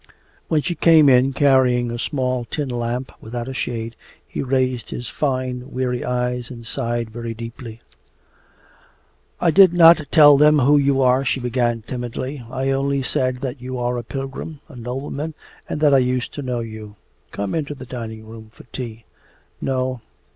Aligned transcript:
When 0.47 0.63
she 0.63 0.73
came 0.73 1.07
in, 1.09 1.31
carrying 1.31 1.91
a 1.91 1.99
small 1.99 2.45
tin 2.45 2.69
lamp 2.69 3.11
without 3.21 3.47
a 3.47 3.53
shade, 3.53 3.95
he 4.27 4.41
raised 4.41 4.89
his 4.89 5.07
fine 5.07 5.71
weary 5.71 6.03
eyes 6.03 6.49
and 6.49 6.65
sighed 6.65 7.11
very 7.11 7.35
deeply. 7.35 7.81
'I 9.39 9.51
did 9.51 9.73
not 9.73 10.07
tell 10.09 10.37
them 10.39 10.57
who 10.57 10.75
you 10.79 11.03
are,' 11.03 11.23
she 11.23 11.39
began 11.39 11.83
timidly. 11.83 12.43
'I 12.49 12.71
only 12.71 13.03
said 13.03 13.41
that 13.41 13.61
you 13.61 13.77
are 13.77 13.99
a 13.99 14.03
pilgrim, 14.03 14.59
a 14.67 14.75
nobleman, 14.75 15.35
and 15.69 15.79
that 15.81 15.93
I 15.93 15.99
used 15.99 16.33
to 16.33 16.41
know 16.41 16.61
you. 16.61 16.95
Come 17.29 17.53
into 17.53 17.75
the 17.75 17.85
dining 17.85 18.25
room 18.25 18.49
for 18.51 18.63
tea.' 18.73 19.05
'No... 19.61 20.01